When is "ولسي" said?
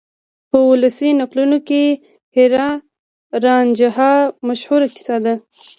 0.69-1.09